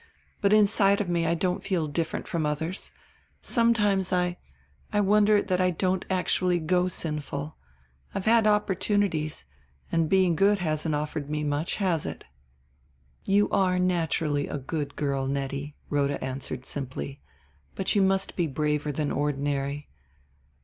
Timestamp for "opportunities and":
8.47-10.09